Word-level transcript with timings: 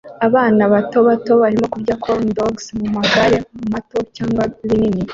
Abana 0.27 0.63
bato 0.73 0.97
bato 1.09 1.31
barimo 1.41 1.65
kurya 1.73 1.95
corndogs 2.03 2.65
mumagare 2.79 3.37
mato 3.73 3.97
cyangwa 4.15 4.43
binini 4.67 5.01